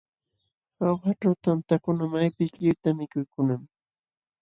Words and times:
Jaujaćhu 0.77 1.31
tantakuna 1.43 2.03
maypis 2.13 2.51
lliwta 2.61 2.89
mikukunam. 2.97 3.61